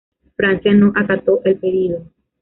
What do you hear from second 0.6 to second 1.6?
no acató el